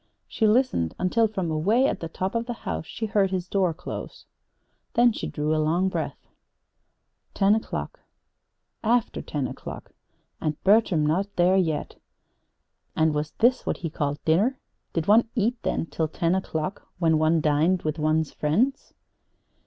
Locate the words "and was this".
12.95-13.67